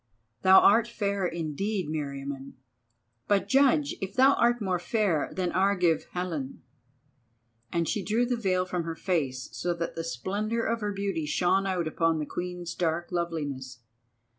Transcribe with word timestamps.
Thou 0.41 0.59
art 0.59 0.87
fair 0.87 1.27
indeed, 1.27 1.87
Meriamun, 1.87 2.53
but 3.27 3.47
judge 3.47 3.95
if 4.01 4.15
thou 4.15 4.33
art 4.33 4.59
more 4.59 4.79
fair 4.79 5.29
than 5.31 5.51
Argive 5.51 6.05
Helen," 6.13 6.63
and 7.71 7.87
she 7.87 8.03
drew 8.03 8.25
the 8.25 8.35
veil 8.35 8.65
from 8.65 8.83
her 8.83 8.95
face 8.95 9.49
so 9.51 9.75
that 9.75 9.93
the 9.93 10.03
splendour 10.03 10.63
of 10.65 10.81
her 10.81 10.91
beauty 10.91 11.27
shone 11.27 11.67
out 11.67 11.87
upon 11.87 12.17
the 12.17 12.25
Queen's 12.25 12.73
dark 12.73 13.11
loveliness. 13.11 13.81